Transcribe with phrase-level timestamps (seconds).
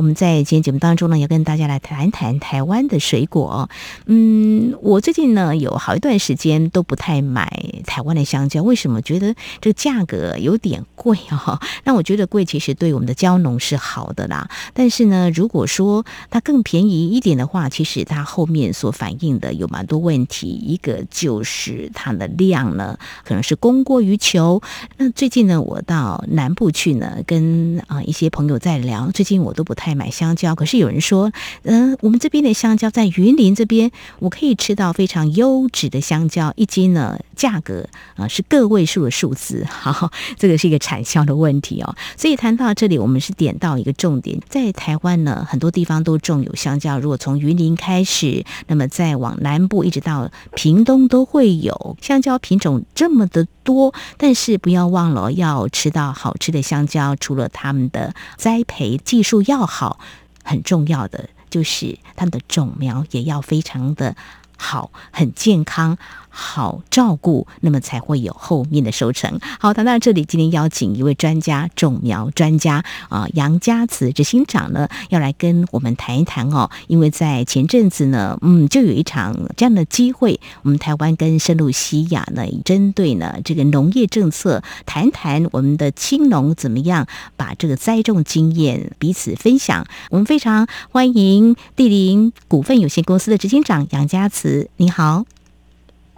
[0.00, 3.68] 我们在今天节目当中呢，要跟大家来谈谈台湾的水果。
[4.06, 7.52] 嗯，我最近呢有好一段时间都不太买
[7.84, 9.02] 台湾的香蕉，为什么？
[9.02, 11.60] 觉得这个价格有点贵啊。
[11.84, 14.48] 那我觉得贵其实对我们的蕉农是好的啦。
[14.72, 20.48] 但是呢，如果说它更便宜一点的话，其实它后面所反映的有蛮多问题。
[20.48, 24.62] 一个就是它的量呢，可能是供过于求。
[24.96, 29.89] 那最近呢，我到南部去呢，跟啊一些朋友在聊，最近我都不太。
[29.94, 31.30] 买香蕉，可是有人说，
[31.62, 41.94] 嗯，我们这边的香蕉在云林这边，我可以吃到非常优质的香蕉，一斤呢价格啊是个位数的数字， 好，这个是一个产销的问题哦。
[42.16, 46.98] 所以谈到这里，我们是点到一个重点，在台湾呢，很多地方都种有香蕉。
[46.98, 59.79] 如果从云林开始，那么再往南部一直到屏东都会有香蕉品种这么的多，但是不要忘了要吃到好吃的香蕉，除了他们的栽培技术要好。
[59.80, 59.98] 好，
[60.44, 64.14] 很重要的就是它的种苗也要非常的
[64.58, 65.96] 好，很健康。
[66.30, 69.38] 好照顾，那么才会有后面的收成。
[69.58, 76.70] 好，谈到这里，今天邀请一位专家，种苗专家啊，杨家慈执行长呢，要来跟我们谈一谈哦。
[76.86, 89.84] 因为在前阵子呢，嗯，就有一场这样的机会，我们台湾跟圣露西亚呢，针对呢这个农业政策，谈谈我们的青农怎么样把这个栽种经验彼此分享。
[90.10, 95.24] 我们非常欢迎地林股份有限公司的执行长杨家慈，你好。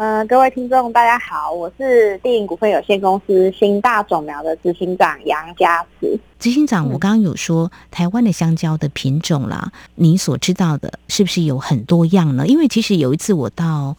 [0.05, 6.19] 嗯，各位听众，大家好，我是电影股份有限公司新大种苗的执行长杨家慈。
[6.41, 12.49] 执行长，我刚刚有说台湾的香蕉的品种啦，你所知道的是不是有很多样呢？
[12.49, 13.97] 因为其实有一次我到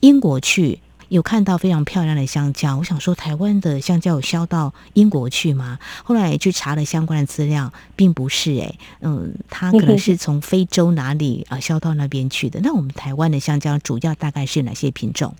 [0.00, 0.78] 英国去。
[1.12, 5.78] 有看到非常漂亮的香蕉，我想说台湾的香蕉有销到英国去吗？
[6.02, 12.58] 后来去查了相关的资料，并不是哎，嗯，它可能是 从非洲哪里啊销到那边去的。
[12.62, 15.34] 那我们台湾的香蕉主要大概是哪些品种？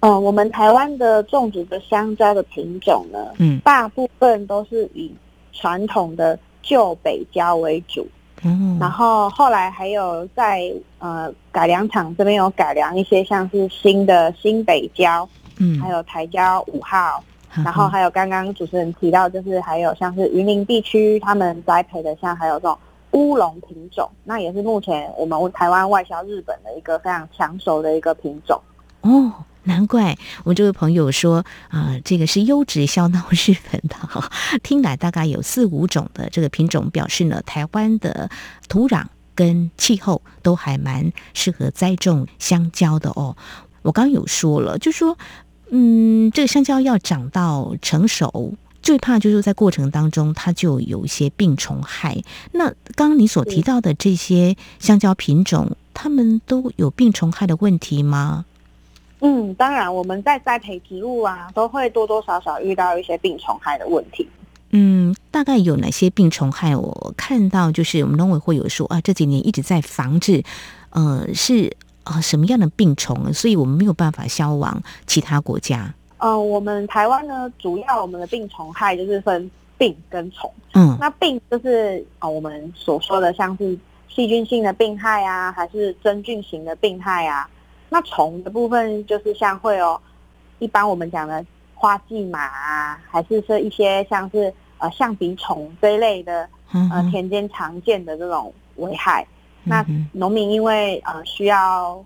[0.00, 5.12] 嗯，我们台湾的种植的香蕉的品种呢，嗯，大部分都是以
[5.52, 8.04] 传统的旧北蕉为主。
[8.42, 17.22] 嗯，然后后来还有在呃改良厂这边有改良一些像是新的新北郊，嗯，还有台蕉五号，
[17.64, 22.78] 然后还有刚刚主持人提到就是还有像是云林地区他们栽培的像还有这种
[23.12, 28.60] 乌龙品种，那也是目前我们台湾外销日本的一个非常抢手的一个品种。
[29.00, 29.32] 哦。
[29.66, 34.30] 难怪我这位朋友说啊，这个是优质销到日本的哈。
[34.62, 38.30] 听来大概有四五种的这个品种，表示呢，台湾的
[38.68, 43.36] 土壤跟气候都还蛮适合栽种香蕉的哦。
[43.82, 45.18] 我刚有说了，就说
[45.70, 52.22] 嗯，这个香蕉要长到成熟，最怕就是在过程当中它就有一些病虫害。
[52.52, 58.44] 那刚刚你所提到的这些香蕉品种，它们都有病虫害的问题吗？
[59.28, 64.28] 嗯，当然，我们在栽培植物啊，都会多多少少遇到一些病虫害的问题。
[64.70, 66.76] 嗯，大概有哪些病虫害？
[66.76, 70.44] 我看到就是我们农委会有说啊，这几年一直在防治，
[70.90, 73.32] 呃，是啊什么样的病虫？
[73.32, 75.92] 所以我们没有办法销往其他国家。
[76.18, 80.48] 呃，我们台湾呢，主要我们的病虫害就是分病跟虫。
[80.74, 83.76] 嗯，那病就是啊，我们所说的像是
[84.08, 87.48] 细菌性的病害啊，还是真菌型的病害啊？
[87.88, 90.00] 那虫的部分就是像会有，
[90.58, 99.26] 一般我们讲的花季马啊，还是说一些像是呃象鼻虫这一类的，呃田间常见的这种危害。
[99.64, 102.04] 那农民因为呃需要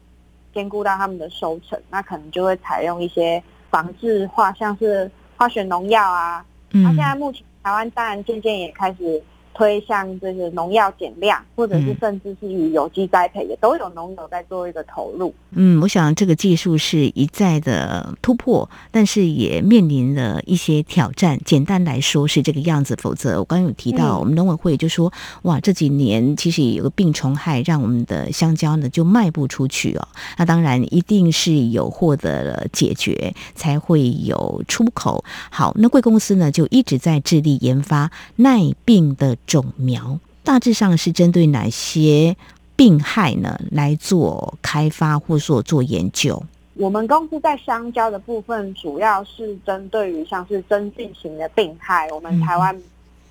[0.55, 6.45] 兼顾到他们的收成，那可能就会采用一些防治化，像是化学农药啊。
[6.71, 9.23] 那现在目前台湾当然渐渐也开始。
[9.53, 15.35] 推向这个农药减量，或者是甚至是与有机栽培，也都有农友在做一个投入。
[15.51, 21.39] 嗯，我想这个技术是一再的突破，但是也面临了一些挑战。
[21.45, 25.13] 简单来说是这个样子，否则我刚刚有提到，我们农委会就说，
[25.43, 30.09] 哇，这几年其实有个病虫害，让我们的香蕉呢就卖不出去哦。
[30.39, 35.23] 那当然一定是有获得了解决，才会有出口。
[35.51, 39.37] 好，那贵公司呢就一直在致力研发耐病的。
[39.47, 42.37] 种苗大致上是针对哪些
[42.77, 46.43] 病害呢来做开发或者说做研究？
[46.75, 52.09] 我们公司在香蕉的部分，主要是针对于像是真菌型的病害。
[52.11, 52.75] 我们台湾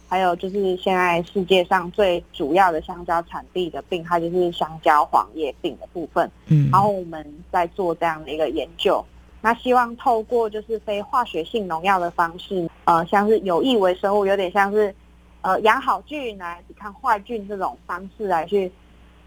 [0.08, 6.30] 还有就是现在世界上最主要的香蕉产地的病害，就是香蕉黄叶病的部分。
[6.46, 9.04] 嗯，然后我们在做这样的一个研究，
[9.42, 14.94] 那希望透过就是非化学性农药的方式，呃，像是有益微生物，有点像是
[15.42, 18.72] 呃养好菌来抵抗坏菌这种方式来去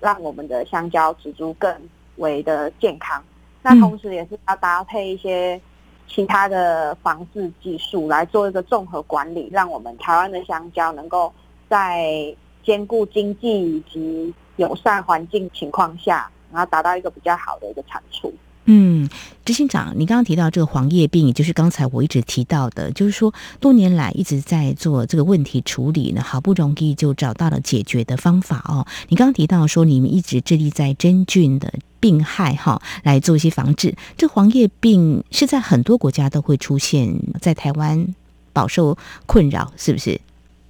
[0.00, 1.75] 让我们的香蕉植株更
[2.17, 3.23] 为的健康。
[3.62, 5.61] 那同时也是要搭配一些
[6.09, 11.32] 其他的防治技术来做一个综合管理，让我们台湾的香蕉能够
[11.69, 18.32] 在兼顾经济以及友善环境情况下，然后达到一个比较好的一个产出。
[18.67, 19.09] 嗯，
[19.44, 28.87] 执行长，你刚刚提到这个黄叶病，也就是刚才我一直提到的，就是说多年来一直在做这个问题处理呢，好不容易就找到了解决的方法哦。
[29.09, 33.93] 你刚刚提到说，你们一直致力在真菌的病害哈来做一些防治。
[34.17, 38.14] 这黄叶病是在很多国家都会出现，在台湾
[38.53, 40.20] 饱受困扰，是不是？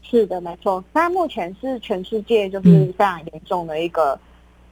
[0.02, 0.82] 是的，没错。
[0.94, 4.18] 那目前是全世界就是非常严重的一个。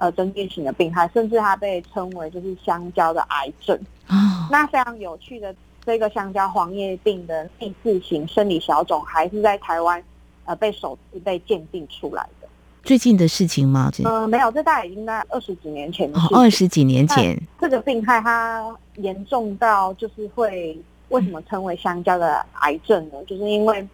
[0.00, 4.49] 呃，真菌型的病害，甚至它被称为就是香蕉的癌症啊。
[4.50, 5.55] 那非常有趣的，
[5.85, 10.02] 这个香蕉黄叶病的第四型生理小种，还是在台湾
[10.47, 12.49] 呃被首次被鉴定出来的。
[12.82, 13.91] 最近的事情吗？
[14.02, 16.11] 呃，没有，这大概已经在二十几年前。
[16.32, 20.81] 二十几年前，这个病害它严重到就是会
[21.11, 23.23] 为什么称为香蕉的癌症呢？
[23.26, 23.87] 就是因为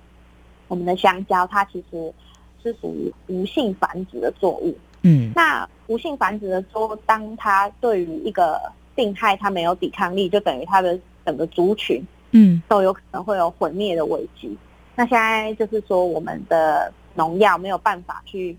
[0.68, 2.14] 我们的香蕉它其实
[2.62, 4.72] 是属于无性繁殖的作物。
[5.02, 8.60] 嗯，那无性繁殖的说，当它对于一个
[8.94, 12.02] 病害它没有抵抗力，就等于它的整个族群，
[12.32, 14.56] 嗯，都有可能会有毁灭的危机。
[14.94, 18.56] 那现在就是说，我们的农药没有办法去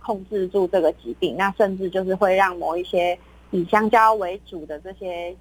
[0.00, 3.18] 控制住这个疾病，那甚至就是会让某一些
[3.50, 5.34] 以香蕉为主的这些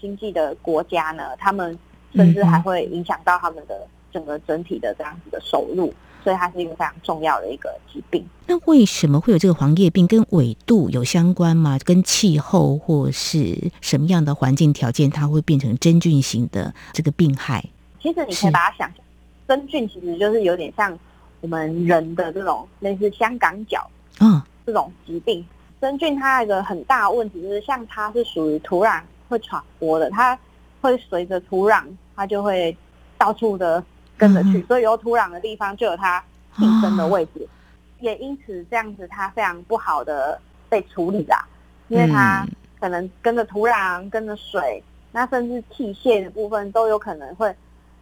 [0.00, 1.78] 经济的国家呢，他们
[2.14, 5.92] 甚至还会影响到他们的整个整体的这样子的收入。
[6.26, 8.26] 所以它是一个非常重要的一个疾病。
[8.48, 10.08] 那为什么会有这个黄叶病？
[10.08, 11.78] 跟纬度有相关吗？
[11.84, 17.64] 跟气候或是什么样的环境条件，它会变成真菌型的这个病害？
[18.02, 18.96] 其实你可以把它想象，
[19.46, 20.98] 真菌其实就是有点像
[21.42, 23.88] 我们人的这种类似香港脚
[24.18, 25.46] 啊这种疾病。
[25.80, 30.36] 真菌它一个很大的问题就是，像它是属于土壤会传播的，它
[30.80, 31.84] 会随着土壤，
[32.16, 32.76] 它就会
[33.16, 33.80] 到处的。
[34.16, 36.22] 跟着去，所以有土壤的地方就有它
[36.56, 37.46] 寄生的位置，
[38.00, 41.46] 也因此这样子它非常不好的被处理啦，
[41.88, 42.46] 因为它
[42.80, 44.82] 可能跟着土壤、跟着水，
[45.12, 47.54] 那甚至器械的部分都有可能会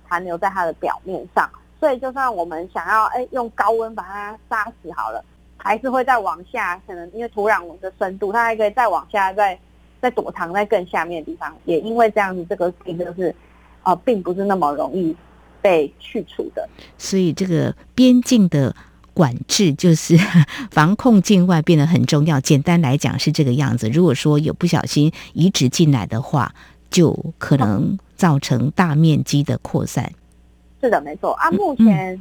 [0.08, 1.50] 残留在它的表面上，
[1.80, 5.24] 所以就算我们想要哎用高温把它杀死好了，
[5.56, 9.58] 还是会再往下，可能因为土壤的深度，它还可以再往下再
[10.00, 13.34] 再躲藏在更下面的地方，也因为这样子这个病就是
[13.82, 15.16] 呃并不是那么容易。
[15.64, 16.68] 被去除的，
[16.98, 18.76] 所以这个边境的
[19.14, 20.14] 管制就是
[20.70, 22.38] 防控境外变得很重要。
[22.38, 23.88] 简单来讲是这个样子。
[23.88, 26.54] 如果说有不小心移植进来的话，
[26.90, 30.12] 就可能造成大面积的扩散。
[30.82, 31.32] 是的，没错。
[31.32, 32.20] 啊，目前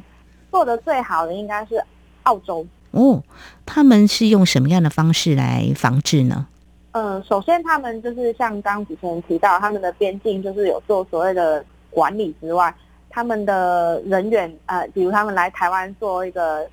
[0.50, 1.74] 做的最好的应该是
[2.22, 3.22] 澳洲哦。
[3.66, 6.46] 他们是用什么样的方式来防治呢？
[6.92, 12.74] 呃，首先他们就是像刚主持人提到，他们的边境就是有做所谓的管理之外。
[13.14, 16.68] 他们的人员，呃，比如他们来台湾做一个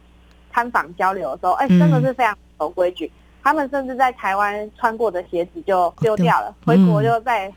[0.51, 3.11] 参访交流的时候，哎，真的是非常守规矩。
[3.43, 7.53] 他们甚至在台湾穿过的鞋子就丢掉了，回国就再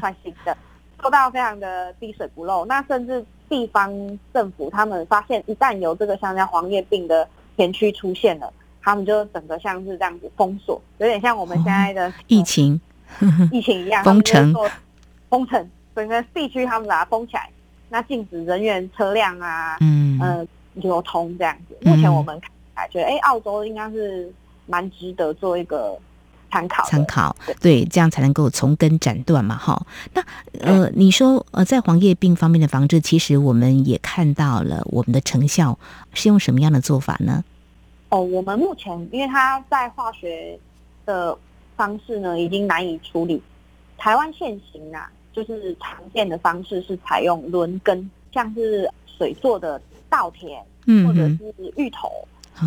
[0.00, 0.56] 穿新的，
[0.98, 2.64] 做到非常的滴水不漏。
[2.64, 3.92] 那甚至地方
[4.32, 12.80] 政府他们发现，一旦有这个香蕉黄叶病的田区出现了，他们就整个像是这样子封锁，有点像我们现在的疫情
[13.50, 14.54] 疫情一样，封城
[15.28, 17.50] 封城，整个地区他们把它封起来。
[17.92, 21.76] 那禁止人员、车辆啊，嗯，呃，流通这样子。
[21.82, 24.32] 目前我们看来觉得，哎，澳洲应该是
[24.66, 25.94] 蛮值得做一个
[26.50, 26.82] 参考。
[26.84, 29.86] 参考，对，这样才能够从根斩断嘛，哈。
[30.14, 30.24] 那
[30.60, 35.78] 呃，你说呃，在黄叶病方面的防治，其实我们也看到了我们的成效，
[36.14, 37.44] 是用什么样的做法呢？
[38.08, 40.58] 哦，我们目前因为它在化学
[41.04, 41.36] 的
[41.76, 43.42] 方式呢，已经难以处理。
[43.98, 45.12] 台湾现行啊。
[45.32, 50.62] 就是常见的方式是采用轮耕，像是水做的稻田，
[51.06, 52.08] 或者是芋头，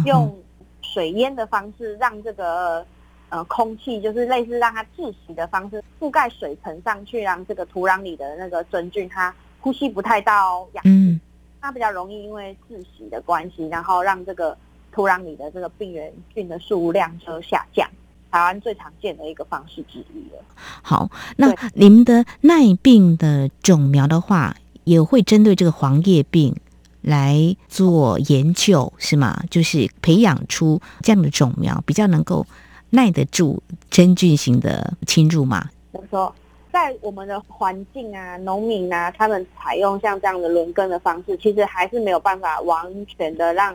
[0.06, 0.36] 用
[0.82, 2.86] 水淹的方式让这个
[3.30, 11.20] 呃空气，就是类似让它窒息的方式覆盖水层上去，让这个土壤里的那个真菌它呼吸不太到氧气，
[11.62, 14.58] 它比较容易因为窒息的关系，然后让这个
[14.92, 17.90] 土壤里的这个病原菌的数量就下降。
[18.36, 20.44] 台湾最常见的一个方式之一了。
[20.82, 26.54] 好，那你们的耐病的种苗的话，也会针对这个黄叶病
[27.02, 29.42] 来做研究，是吗？
[29.50, 32.46] 就是培养出这样的种苗，比较能够
[32.90, 35.70] 耐得住真菌型的侵入嘛？
[35.94, 36.36] 我说。
[36.74, 43.74] 在我们的环境啊，农民啊，他们采用像这样的轮耕的方式，其实还是没有办法完全的让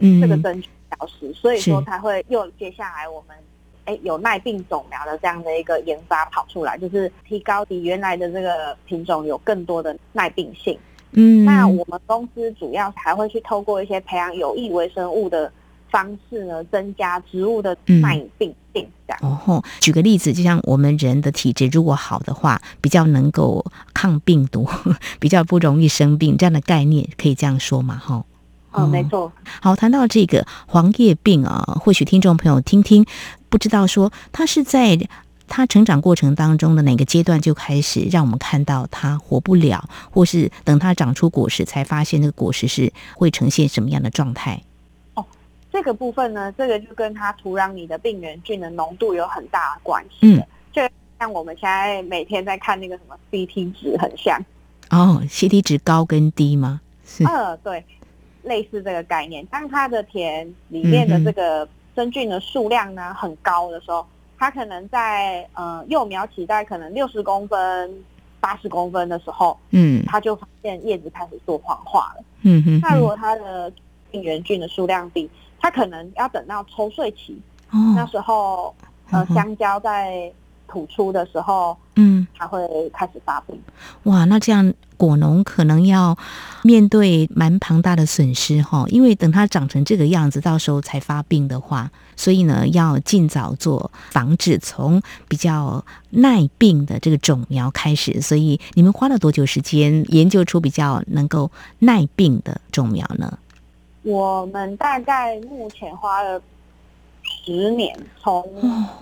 [0.00, 3.36] 这个真菌消失，所以说才会又接下来我们
[3.88, 10.78] 哎有耐病种苗的这样的一个研发跑出来，就是提高比原来的这个品种有更多的耐病性。
[11.12, 15.50] 嗯，那我们公司主要还会去透过一些培养有益微生物的。
[15.90, 18.86] 方式呢，增加植物的耐病性。
[19.06, 23.64] 这样哦举个例子，就像我们人的体质如果好的话，比较能够
[23.94, 24.68] 抗病毒，
[25.18, 27.96] 比较不容易生病，这样的概念可以这样说嘛？
[27.96, 28.22] 哈。
[28.70, 29.32] 哦，没错。
[29.62, 33.06] 好，谈到这个黄叶病啊，或许听众朋友听听，
[33.48, 34.98] 不知道说它是在
[35.46, 44.62] 它成长过程当中的哪个阶段就开始让我们看到它活不了，或是等它长出果实才发现那个果实是会呈现什么样的状态？
[45.70, 50.16] 这个部分呢，这个就跟它土壤里的病原菌的浓度有很大的关系。
[50.22, 50.80] 嗯，就
[51.20, 54.40] 像我们现在每天在看那个什么 CT 值，很像。
[54.88, 56.80] 哦，CT 值高跟低吗？
[57.04, 57.22] 是。
[57.24, 57.84] 呃，对，
[58.44, 59.44] 类似这个概念。
[59.46, 64.06] 当它的田里面的这个真菌的数量呢很高的时候，
[64.38, 67.92] 它可能在呃幼苗期在可能六十公分、
[68.38, 72.22] 八十公分的时候，嗯，它就发现叶子开始做黄化了。
[72.42, 72.80] 嗯哼。
[72.80, 73.72] 那如果它的
[74.12, 75.28] 病原菌的数量低，
[75.58, 77.36] 它可能要等到抽穗期，
[77.96, 78.72] 那时候
[79.10, 80.32] 呃香蕉在
[80.68, 83.60] 吐出的时候，嗯，才会开始发病。
[84.04, 86.18] 哇，那这样果农可能要
[86.62, 98.20] 面对蛮庞大的损失哈，因为等它长成这个样子，到时候才发病的话，所以呢要尽早做防治，从比较耐病的这个种苗开始。
[98.20, 103.38] 所以你们花了多久时间研究出比较能够耐病的种苗呢？
[104.02, 106.40] 我们大概目前花了
[107.48, 108.46] 十年，从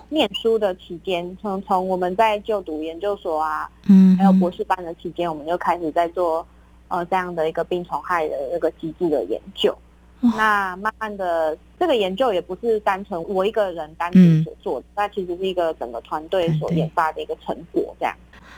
[0.08, 6.46] 念书的期间，从从我们在就读研究所啊，嗯，还有博士班的期间，我们就开始在做
[6.86, 9.76] 呃这样的一个病虫害的那个机制的研究。
[10.20, 18.14] 那慢慢的，这个研究也不是单纯我一个人单独所做的，那其实是一个整个团队所研发的一个成果，这样。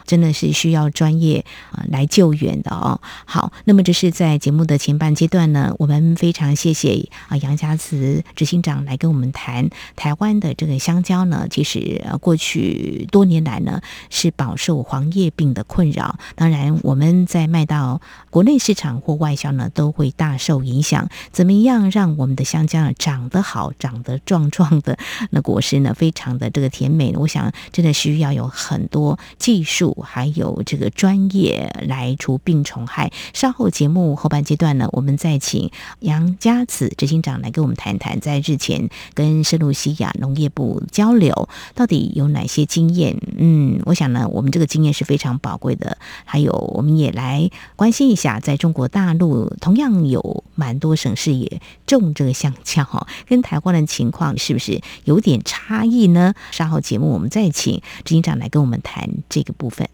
[0.09, 2.99] 真的是需要专业啊来救援的哦。
[3.27, 16.19] 好，那么这是在节目的前半阶段呢，我们非常谢谢啊杨家慈执行长来跟我们谈台湾的这个香蕉呢，其实呃过去多年来呢是饱受黄叶病的困扰。
[16.35, 18.01] 当然，我们在卖到
[18.31, 21.07] 国内市场或外销呢，都会大受影响。
[21.31, 24.97] 怎么样让我们的香蕉长得好、长得壮壮的
[25.31, 27.15] 那果实呢，非常的这个甜美？
[27.17, 29.98] 我想真的需要有很多技术。
[30.03, 33.13] 还有这个专业来除病虫害。
[33.33, 43.17] 稍后节目后半阶段呢，我们再请杨家子执行长来跟我们谈谈，在日前跟圣露西亚农业部交流，到底有哪些经验？
[43.37, 45.99] 嗯，我想呢，我们这个经验是非常宝贵的。
[46.25, 56.35] 还有，我们也来关心一下，在中国大陆同样有蛮多省市也种这个香蕉，哈，跟台湾的情况是不是有点差异呢？
[56.51, 59.88] 稍后节目我们再请执行长来跟我们谈这个部分。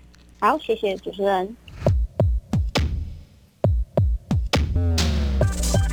[0.45, 1.57] 好，谢谢主持人。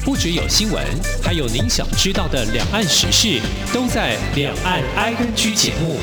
[0.04, 0.86] 不只有新闻，
[1.24, 3.40] 还有您想知道的两岸时事，
[3.74, 5.96] 都在《两岸 I N G》节目。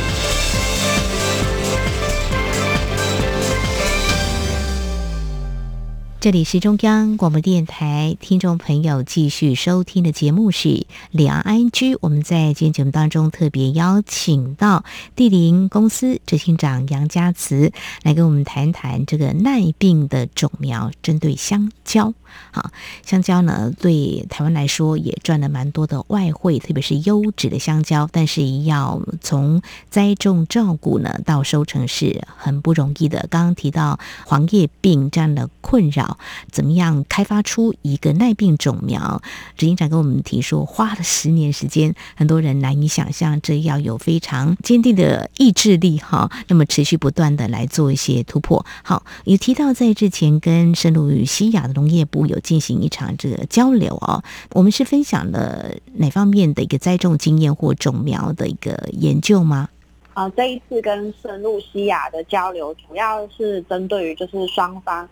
[6.21, 11.97] 这里是中央广播电台，听众朋友继续收听的节目是两岸 I G。
[12.01, 14.85] 我们在今天节目当中特别邀请到
[15.15, 17.73] 地灵公司执行长杨家慈
[18.03, 22.13] 来跟我们谈谈这个耐病的种苗，针对香蕉。
[22.51, 22.71] 好，
[23.07, 28.09] 香蕉呢，对台湾来说也赚了蛮多的外汇，特别是优质的香蕉。
[28.13, 33.27] 但是要从栽种、照顾呢，到收成是很不容易的。
[33.31, 36.08] 刚刚提到黄叶病这样的困扰，
[36.53, 39.21] 怎么样开发出一个耐病种苗？
[39.57, 46.31] 执行长跟我们提说，花了十年时间，很多人难以想象，这要有非常坚定的意志力哈。
[46.47, 48.65] 那么持续不断的来做一些突破。
[48.85, 52.19] 好，也提到在之前跟圣路与西亚的农业部。
[52.29, 59.69] 有进行一场这个交流哦，我们是分享了哪方面的一个栽种经验或种苗的一个研究吗？
[60.13, 65.09] 啊，这一次跟圣露西亚的交流，主要是针对于就是双方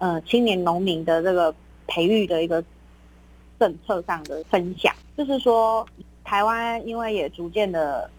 [0.00, 1.54] 呃青年农民的这个
[1.86, 2.62] 培育的一个
[3.58, 5.86] 政策上的分享，就是说
[6.24, 8.10] 台湾因为也逐渐的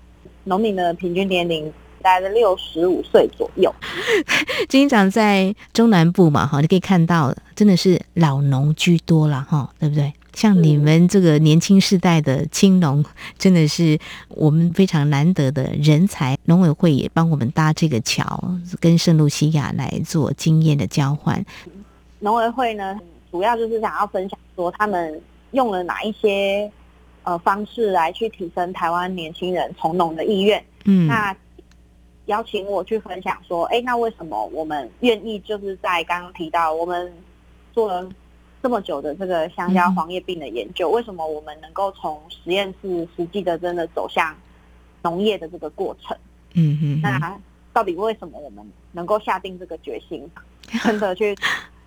[0.46, 1.72] 农民的平均年龄
[2.02, 3.74] 大概六十五岁左右。
[4.70, 10.14] 经常在中南部嘛，哈，你可以看到，真的是老农居多了，哈，对不对？
[10.34, 13.04] 像你们这个年轻世代的青农，
[13.38, 16.38] 真的是我们非常难得的人才。
[16.46, 18.42] 农委会也帮我们搭这个桥，
[18.80, 21.44] 跟圣露西亚来做经验的交换。
[22.20, 25.22] 农委会呢，主要就是想要分享说，他们
[25.52, 26.72] 用了哪一些
[27.24, 30.64] 呃方式来去提升台湾年轻人从农的意愿。
[30.86, 31.36] 嗯，那
[32.28, 37.12] 邀请我去分享说，哎，那为什么我们愿意就是在刚刚提到我们
[37.74, 38.10] 做了。
[38.62, 44.36] 这么久的这个香蕉黄叶病的研究，为什么我们能够从实验室实际的真的走向
[45.01, 46.15] 农业的这个过程？
[46.53, 47.39] 嗯嗯，那
[47.74, 50.30] 到底为什么我们能够下定这个决心，
[50.84, 51.36] 真的去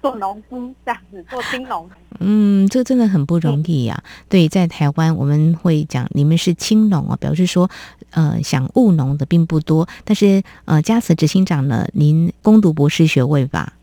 [0.02, 1.88] 做农夫这样子做青农？
[2.18, 4.02] 嗯，这个真的很不容易呀。
[4.28, 7.70] 对，在台湾我们会讲你们是青农啊，表示说
[8.10, 9.86] 呃想务农的并不多。
[10.04, 13.74] 但是呃，嘉慈执行长呢，您攻读博士学位吧？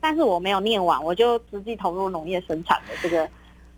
[0.00, 3.28] 但是我没有念完，我就直接投入农业生产的这个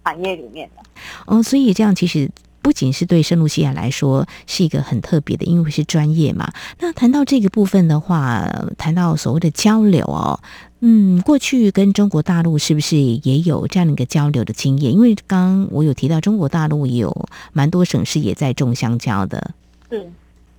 [0.05, 0.83] 产业里面了。
[1.27, 2.31] 哦，所以这样其实
[2.63, 6.53] 不仅是对圣露西亚来说是一个很特别的，因为是专业嘛。
[6.79, 8.49] 那谈到这个部分的话，
[8.79, 10.39] 谈到所谓的交流哦，
[10.79, 14.93] 嗯，过去跟中国大陆是不是也有这样的一个交流的经验？
[14.93, 19.51] 因为刚刚我有提到中国大陆也有蛮多省市也在种香蕉的。
[19.91, 20.09] 是，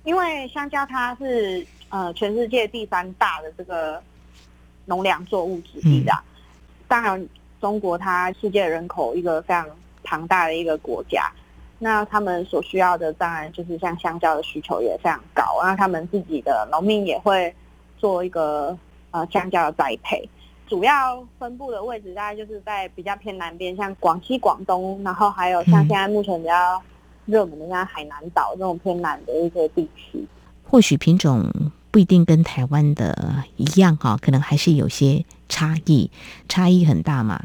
[0.04, 4.02] 因为香蕉它是呃全世界第三大的这个。
[4.86, 6.12] 农粮作物之一的，
[6.86, 7.28] 当然，
[7.60, 9.66] 中国它世界人口一个非常
[10.02, 11.30] 庞大的一个国家，
[11.78, 17.54] 那他们所需要的当然就是像香蕉的需求也非常高，那他们自己的农民也会
[17.98, 18.76] 做一个
[19.10, 20.28] 呃香蕉的栽培，
[20.66, 26.82] 主要分布的位置大概就是在比较偏南边，像广西、广东，然后还有像现在目前比较
[27.24, 30.22] 热门的像海南岛这种偏南的一些地区，
[30.68, 31.50] 或许品种。
[31.94, 36.10] 不一定跟台湾的一样哈，可能还是有些差异，
[36.48, 37.40] 差异很大嘛。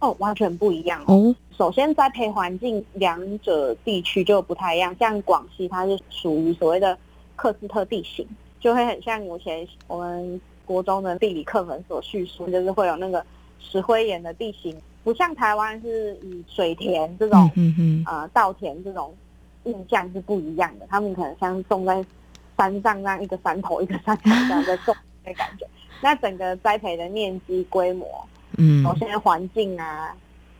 [0.00, 1.32] 哦，完全不一样哦。
[1.56, 6.98] 首先，栽培环境两者地区就不太一样，像广西它是属于所谓的
[7.36, 8.26] 克斯特地形，
[8.58, 13.24] 就会很像以前我们国中的地理课本所叙述，就是会有那个
[13.60, 19.14] 石灰岩的地形，不像台湾是以水田这种，嗯嗯，呃，稻田这种
[19.62, 22.04] 印象是不一样的，他们可能像种在。
[22.60, 24.94] 山上那一个山头一个山头这样在种
[25.24, 25.66] 的感觉，
[26.02, 28.06] 那整个栽培的面积规模，
[28.58, 30.14] 嗯，我现在环境啊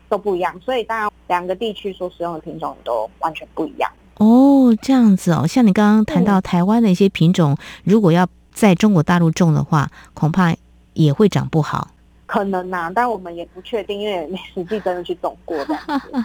[0.08, 3.90] 都不一样，所以当然两个地区所使用的品种都完全不一样。
[4.16, 10.54] 哦，这样子哦，像你刚刚谈到台湾的一些品种，如果要在中国大陆种的话，恐怕
[10.94, 11.88] 也会长不好。
[12.30, 15.76] 可能呐，但我们也不确定，因为没实际真的去种过的。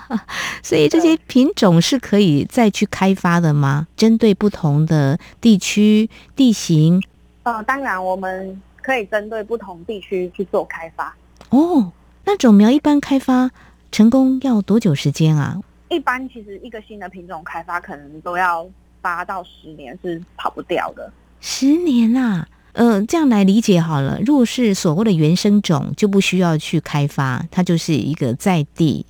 [0.61, 3.87] 所以这些品种是可以再去开发的吗？
[3.97, 7.01] 针对不同的地区地形？
[7.41, 11.11] 呃，当然我们可以针对不同地区去做开发。
[11.49, 11.91] 哦，
[12.23, 13.49] 那种苗一般开发
[13.91, 15.59] 成功要多久时间啊？
[15.89, 18.63] 一般其实一个新的品种开发可能都要
[19.01, 21.11] 八到十年，是跑不掉的。
[21.41, 22.47] 十年啊！
[22.75, 24.19] 呃，这样来理解好了。
[24.25, 29.05] 如果是所谓的原生种，就不需要去开发，它就是一个在地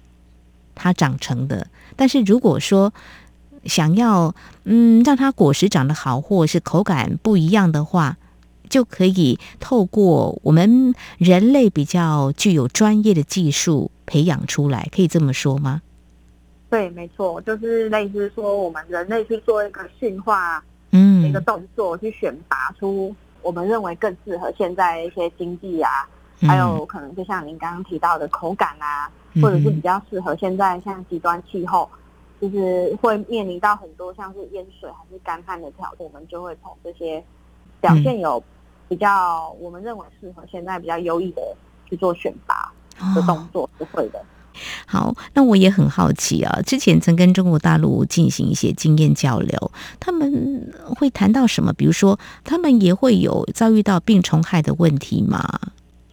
[0.75, 1.65] 它长成的。
[1.95, 2.93] 但是如果说
[3.65, 8.17] 想要嗯让它果实长得好，或者是口感不一样的话，
[8.69, 15.81] 就可以透过我们人类比较具有专业的技术培养出来，可以这么说吗？
[16.69, 23.15] 对，没错，就是类似说我们人类去做一个驯化，嗯，一个动作去选拔出。
[23.45, 26.09] 我们认为更适合现在一些经济啊，
[26.41, 29.07] 还有可能就像您刚刚提到的口感啊，
[29.39, 31.87] 或者是比较适合现在像极端气候，
[32.41, 37.23] 就是会面临到很多像是淹水还是干旱的挑战，我们就会从这些
[37.79, 38.43] 表现有
[38.89, 41.55] 比较我们认为适合现在比较优异的
[41.87, 42.73] 去做选拔
[43.13, 44.25] 的动作，是会的。
[44.85, 46.61] 好，那我也很好奇啊。
[46.65, 51.73] 之前曾跟中国大陆进行一些经验交流，他们会谈到什么？
[51.73, 55.43] 比如说，他们也会有遭遇到病虫害的问题吗？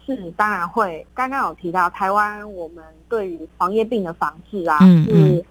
[0.05, 1.05] 是，当然会。
[1.13, 5.43] 刚刚有提到台湾，我们对于黄叶病的防治啊，是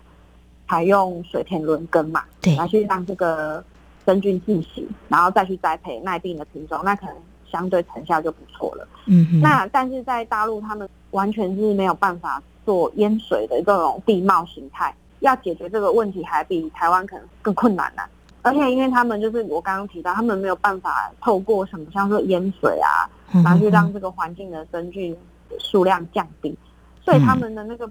[0.68, 3.64] 采用水田轮耕嘛，对，来去让这个
[4.04, 7.14] 真菌进行，然后再去栽培耐病的品种，那可能
[7.50, 8.86] 相对成效就不错了。
[9.06, 12.42] 嗯，那但是在大陆，他们完全是没有办法。
[12.64, 18.02] 做淹水的这种地貌形态，要解决这个问题还比台湾可能更困难呢。
[18.42, 23.06] 而且因为他们就是我刚刚提到，他们没有办法透过什么像说淹水啊，
[23.44, 25.16] 然后去让这个环境的真菌
[25.60, 26.56] 数量降低，
[27.04, 27.88] 所以他们的那个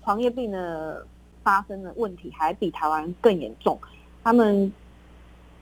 [0.00, 1.04] 黄叶病的
[1.42, 3.78] 发生的问题还比台湾更严重。
[4.22, 4.72] 他们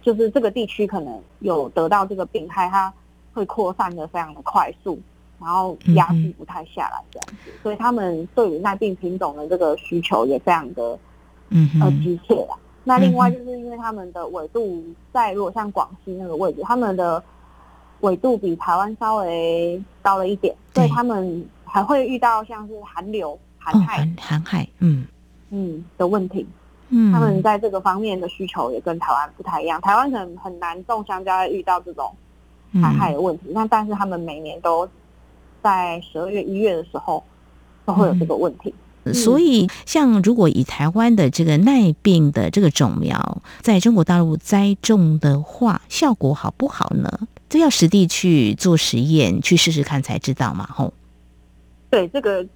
[0.02, 2.94] 就是这个地区可能有得到这个病害，它
[3.34, 5.00] 会扩散的非常的快速，
[5.42, 10.98] 然后压制不太下来这样子，所以他们对于耐病品种的这个需求也非常的
[11.50, 12.56] 嗯呃急切啦。
[12.84, 17.22] 那另外就是因为他们的纬度在如果像广西那个位置，他们的
[18.00, 25.06] 纬度比台湾稍微高了一点，所以他们还会遇到像是寒流、寒害、寒害，嗯
[25.50, 26.46] 嗯的问题。
[26.88, 29.80] 嗯，他们在这个方面的需求也跟台湾不太一样。
[29.80, 32.12] 台湾可能很难种香蕉遇到这种
[32.74, 34.86] 寒害的问题，那但是他们每年都
[35.62, 37.22] 在十二月、一月的时候
[37.86, 38.74] 都会有这个问题。
[39.14, 47.26] 所以，像如果以台湾的这个耐病的这个种苗在中国大陆栽种的话，效果好不好呢？
[47.48, 50.66] 这要实地去做实验，去试试看才知道嘛。
[50.66, 50.92] 吼，
[51.88, 52.46] 对这个。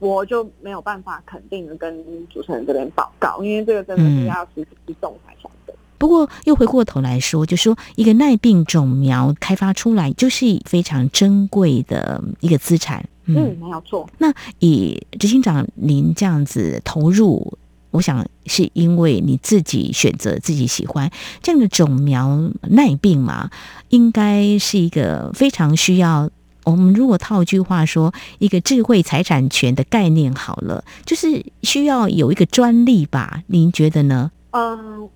[0.00, 5.72] 我就没有办法肯定的跟主持人这边报告，因为这个真的是要实际种才晓得。
[5.98, 13.08] 不过又回过头来说，就说一个耐病种苗开发出来，就是非常珍贵的一个资产。
[13.26, 14.08] 嗯，没有错。
[14.18, 17.56] 那以执行长您这样子投入，
[17.90, 21.10] 我想是因为你自己选择自己喜欢
[21.42, 23.50] 这样的种苗耐病嘛，
[23.88, 26.28] 应该是一个非常需要。
[26.64, 33.42] 我们如果套句话说，一个智慧财产权的概念好了，就是需要有一个专利吧？
[33.46, 34.30] 您觉得呢？
[34.50, 35.08] 嗯，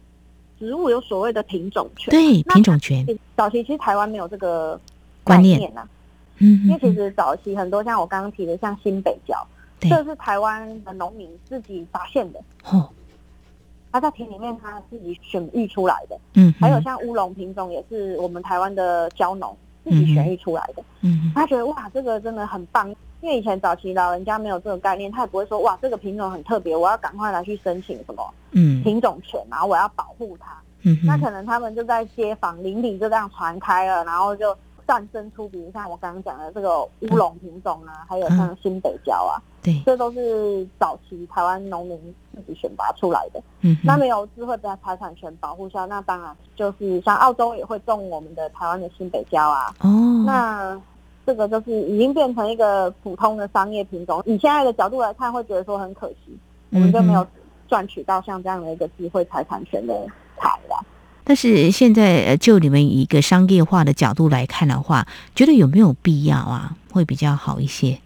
[0.59, 3.07] 植物有所谓的品种权，对品种权。
[3.37, 4.79] 早期其实台湾没有这个
[5.23, 5.73] 观念。
[5.75, 5.87] 呐，
[6.39, 9.47] 嗯，因为其实早期很多像我刚刚提的，像新北角，
[9.81, 12.41] 这是台湾的农民自己发现的。
[12.65, 12.89] 哦，
[13.93, 19.57] 他在田里面他自己选育出来的，嗯，还有像乌龙品种也是我们台湾的蕉农。
[19.85, 34.57] 自己选育出来的，嗯，他觉得哇，这个真的很棒，因为以前早期老人家没有这个概念，他也不会说哇，这个品种很特别，我要赶快来去申请什么，嗯，品种权，然后我要保护它，嗯，那可能他们就在街坊邻里就这样传开了，然后就。
[34.89, 43.43] 诞生出，比如像我刚刚讲的这个乌龙品种啊，还有像新北椒啊，对，这都是早期台湾农民自己选拔出来的。
[43.61, 49.75] 嗯，那没有智慧在财产权保护下，那当然就是像澳洲也会种我们的台湾的新北椒啊。
[49.81, 49.89] 哦，
[50.25, 50.81] 那
[51.29, 54.23] 这个就是已经变成一个普通的商业品种。
[54.25, 56.35] 以现在的角度来看，会觉得说很可惜，
[56.71, 57.27] 我们就没有
[57.69, 59.95] 赚取到像这样的一个智慧财产权的
[60.39, 60.83] 财了。
[61.25, 66.75] 但是现在，就你们一个商业化的角度来看的话，觉得有没有必要啊？
[66.91, 67.99] 会比较好一些。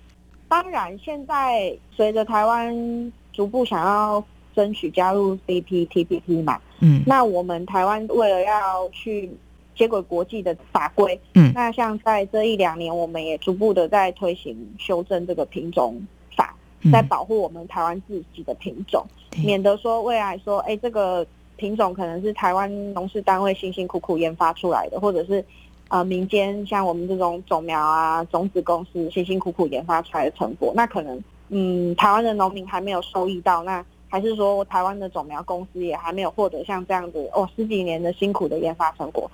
[0.49, 9.31] 当然，现在随着台湾逐步想要争取加入 CPTPP 嘛，嗯，那我们台湾为了要去
[9.75, 16.01] 接轨国际的法规，嗯，那像在这一两年，我们也逐步的在推行修正这个品种
[16.37, 16.55] 法，
[16.93, 19.05] 在保护我们台湾自己的品种，
[19.45, 21.27] 免得说未来说，哎，这个。
[21.59, 25.45] 品种可能是台湾农事单位辛辛苦苦研发出来的，或者是
[25.89, 39.31] 呃民间像我们这种种苗啊种子公司辛辛苦苦研发出来的成果，那可能嗯台湾的农民还没有收益到，那还是说台湾的种苗公司也还没有获得像这样子哦十几年的辛苦的研发成果，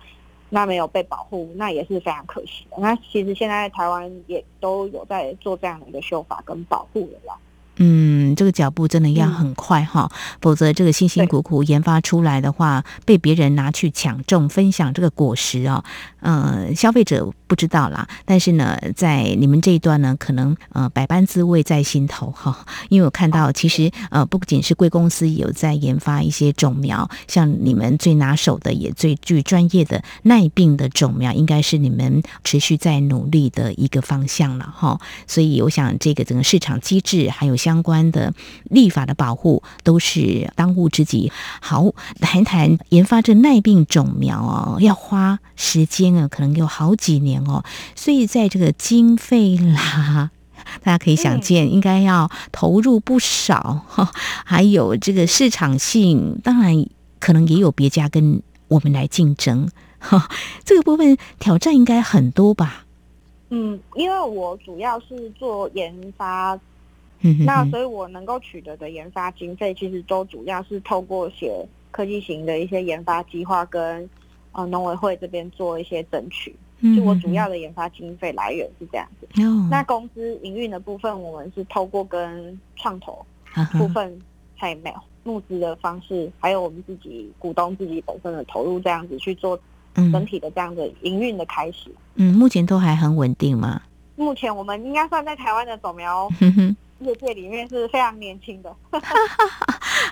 [0.50, 2.76] 那没有被保护，那也是非常可惜的。
[2.78, 7.38] 那其实现在台湾也都有在做这样的一个修法跟保护了啦。
[7.81, 10.11] 嗯，这个脚步真的要很快哈，
[10.41, 15.85] 否则这个辛辛苦苦研发出来的话，被别人拿去抢种分享这个果实哦，
[16.19, 18.09] 呃，消费者不知道啦。
[18.25, 22.67] 但是呢，在你们这一段呢，可能呃百般滋味在心头哈。
[22.88, 35.01] 因为我看到，其实呃不仅是贵公司有在研发一些种苗，像你们最拿手的也最具专业的耐病的种苗，应该是你们持续在努力的一个方向了哈。
[35.29, 37.67] 所以我想，这个整个市场机制还有像。
[37.68, 38.33] 相关的
[38.64, 41.31] 立法的保护都是当务之急。
[41.61, 41.85] 好，
[42.18, 47.62] 谈谈研发这耐病种苗哦，要花时间啊，可能有好几年哦。
[47.94, 50.31] 所以在这个经费啦，
[50.83, 53.85] 大家可以想见，应该要投入不少。
[54.46, 56.87] 还有这个市场性，当然
[57.20, 59.68] 可能也有别家跟我们来竞争。
[60.64, 62.87] 这个部分挑战应该很多吧？
[63.50, 66.59] 嗯，因为我主要是做研发。
[67.44, 74.09] 那所以，我能够取得的研发经费，其实都主要是透过写科技型的一些研发计划，跟
[74.52, 76.54] 呃农委会这边做一些争取。
[76.96, 79.26] 就我主要的研发经费来源是这样子。
[79.68, 83.26] 那公司营运的部分，我们是透过跟创投
[83.72, 84.16] 部分
[84.54, 89.59] 还没有募资的方式，还有我们自己股东自己本身的投入，这样子去做
[89.94, 91.90] 整体的这样的营运的开始。
[92.14, 93.83] 嗯，目前都还很稳定吗？
[94.14, 96.28] 目前我们应该算在台湾的种苗。
[97.00, 98.74] 业界里面是非常年轻的。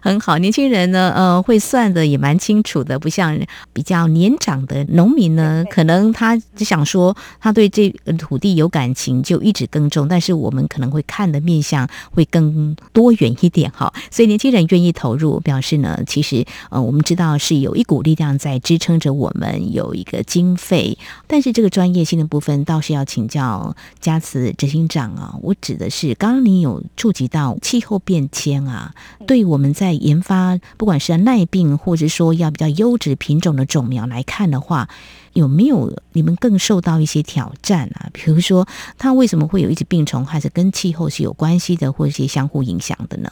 [0.02, 3.36] 很好，年轻人呢，呃，会算的也蛮清楚的，不像
[3.72, 10.06] 比较年长的农民呢，可能他只想说他对这土地有感情，就一直耕种。
[10.06, 20.96] 但是我们可能会看的面相会更多元一点哈，所以年轻人愿意投入，表示呢，其实呃，我们知道是有一股力量在支撑着我们有一个经费。
[21.26, 28.94] 但是这个专业性的部分倒是要请教嘉慈执行长啊，我指的是刚刚你有触及到气候变迁啊，
[29.26, 34.88] 对我们在研发，不管是耐病，或者说要比较优质品种的种苗来看的话，
[35.32, 38.10] 有没有你们更受到一些挑战啊？
[38.12, 43.28] 比如说，它为什么会有一只病虫，还是跟气候是有关系的，或者一些相互影响的呢？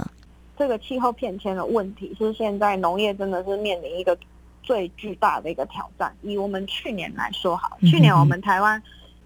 [0.56, 4.16] 这个气候变迁的问题是现在农业真的是面临一个
[4.62, 6.14] 最巨大的一个挑战。
[6.22, 8.80] 以我们去年来说，好，去年我们台湾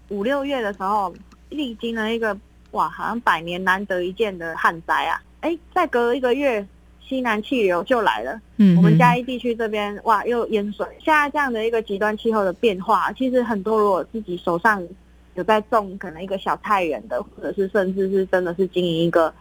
[0.07, 1.13] 五六月的时候，
[1.49, 2.35] 历经了一个
[2.71, 5.21] 哇，好像百年难得一见的旱灾啊！
[5.41, 6.65] 哎，再隔一个月。
[7.01, 10.85] 西南气流就来了，嗯，我们嘉义地区这边哇又淹水。
[11.03, 14.87] 现在这样的一个极端气候的变化，其实很多如果自己手上
[15.33, 19.33] 有在种可能一个小菜园的，或者是甚至是真的是经营一个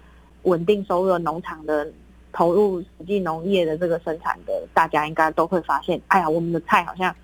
[0.44, 1.86] 稳定收入的农场的，
[2.32, 7.14] 投入实际农业的这个生产的，大家应该都会发现，哎呀，我们的菜好像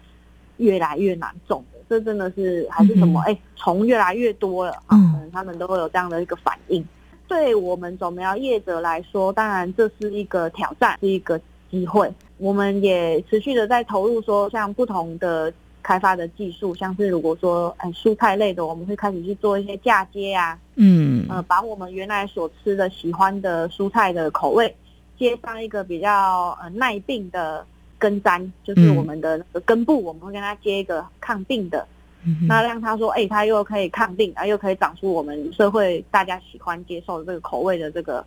[0.59, 3.21] 越来越难种的，这真的是还是什么？
[3.23, 6.85] 哎，虫越来越多了啊，可能他们都会有这样的一个反应。
[7.27, 12.13] 对我们种苗业者来说，当然这是一个挑战，是一个机会。
[12.37, 24.75] 我们也持续的在投入，说像不同的开发的技术，像是如果说哎蔬菜类的，我们会开始去做一些嫁接啊，嗯，呃，把我们原来所吃的喜欢的蔬菜的口味，
[25.19, 27.65] 接上一个比较呃耐病的
[27.99, 31.87] 根砧，就是我们的根部，我们会跟它接一个抗病的。
[32.49, 38.25] 那让他说，哎，他又可以抗病，啊，又可以长出我们社会大家喜欢接受的这个口味的这个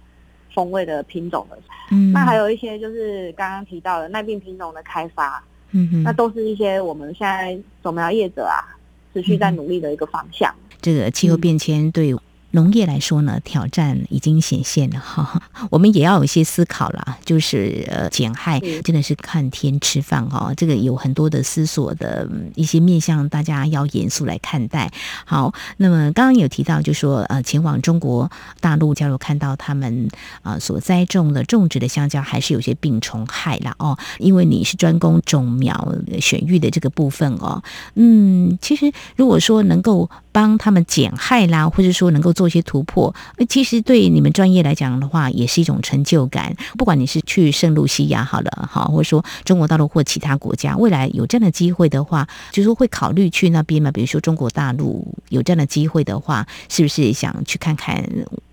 [0.53, 1.57] 风味的品种的。
[1.89, 8.77] 嗯，那还有一些就是刚刚提到的耐病品种的开发，嗯哼，那都是一些我们现在种苗业者啊
[9.15, 10.53] 持续在努力的一个方向。
[10.79, 12.15] 这个气候变迁对。
[12.57, 15.39] 农业来说呢，挑战已经显现了哈，
[15.69, 24.91] 我们也要有一些思考了，就是呃减害真的是看天吃饭哈，这个有很多的思索的一些面向，大家要严肃来看待。
[25.23, 30.09] 好，那么刚刚有提到，就说呃前往中国大陆，假如看到他们
[30.41, 37.61] 啊所栽种的种植的香蕉，还是有些病虫害了哦，因为你是专攻种苗选育的这个部分哦，
[37.93, 43.15] 嗯，其实如果说能够帮他们减害啦，或者说能够做一些突破，
[43.49, 46.55] 其实对你们专业来讲的话，也是一种成就感。
[46.77, 53.91] 不管你是去圣露西亚好了，好，或者说中国大陆或其他国家，未来有这样的机会的话，就是说会考虑去那边嘛？
[53.91, 58.07] 比如说中国大陆有这样的机会的话，是不是想去看看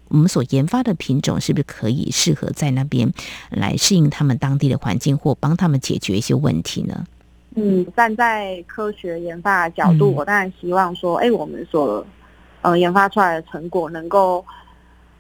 [0.09, 3.13] 我们所研发的品种是不是可以适合在那边
[3.51, 7.05] 来适应他们当地的环境，或帮他们解决一些问题呢？
[7.55, 12.05] 嗯，站在科学研发的角度，我当然希望说，哎，我们所
[12.63, 14.45] 呃，研发出来的成果能够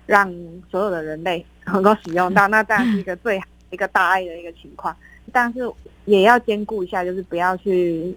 [0.07, 0.33] 让
[0.70, 4.94] 所有的人类能够使用到，那当然是一个最好一个大爱的一个情况。
[5.33, 5.61] 但是
[6.05, 8.14] 也要兼顾一下，就是不要去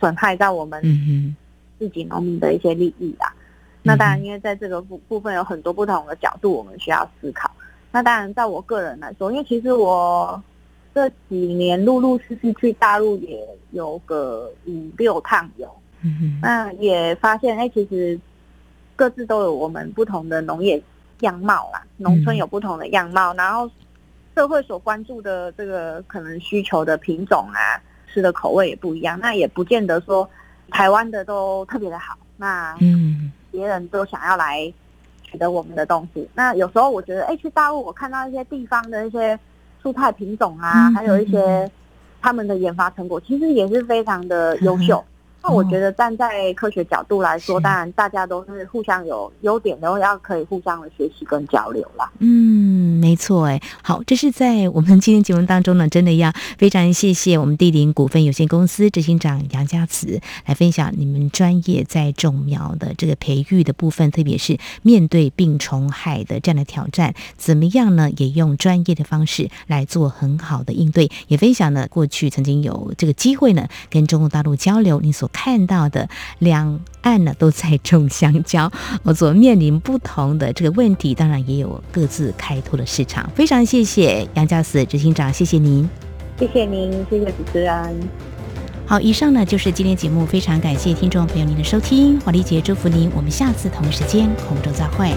[0.00, 0.82] 损害到我们
[1.78, 3.32] 自己农民的一些利益啊。
[3.82, 7.50] 那当然，因为在这个部部分有很多不同的角度，我们需要思考。
[7.90, 10.42] 那当然，在我个人来说，因为其实我
[10.94, 15.68] 这几年陆陆续续去大陆也有个五六趟有，
[16.42, 18.18] 那也发现，哎，其实。
[18.98, 20.82] 各自都有我们不同的农业
[21.20, 23.70] 样貌啦，农村有不同的样貌，然后
[24.34, 27.80] 社会所关注的这个可能需求的品种啊，
[28.12, 30.28] 吃的口味也不一样，那也不见得说
[30.70, 34.62] 台湾的都特别的好，那嗯，别人都想要来
[35.22, 36.28] 取得我们的东西。
[36.34, 39.38] 那有时候我觉得，哎，去大陆我看到一些地方的一些
[39.82, 41.70] 蔬菜品种啊，还有一些
[42.20, 45.04] 他们的研发成果，其实也是非常的优秀。
[45.42, 52.10] 那我觉得站在科学角度来说，当然大家都是互相有优点，然后要可以互相的学习跟交流啦。
[52.18, 68.10] 嗯，没错，哎，好，这是在我们今天节目当中呢，真的要非常谢谢我们地林股份有限公司执行长杨家慈来分享你们专业在种苗的这个培育的部分，特别是面对病虫害的这样的挑战，怎么样呢？
[68.16, 78.70] 也用专业的方式来做很好的应对，也分享了过去曾经有这个机会呢，跟中国大陆交流，你所看到的两岸呢都在种香蕉，
[79.02, 83.28] 我所面临不同的这个问题，当然也有各自开拓的市场。
[83.34, 85.88] 非常谢谢杨家慈执行长，谢谢您，
[86.38, 88.08] 谢谢您，谢谢主持人。
[88.86, 95.12] 好，以上呢就是今天节目，非常感谢听众朋友您的收听，华丽姐祝福您，我们下次同一时间空中再会。